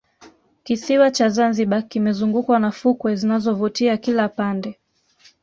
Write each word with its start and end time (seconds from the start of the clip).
kisiwa 0.63 1.11
cha 1.11 1.29
zanzibar 1.29 1.87
kimezungukwa 1.87 2.59
na 2.59 2.71
fukwe 2.71 3.15
zinazovutia 3.15 3.97
kila 3.97 4.29
pande 4.29 4.79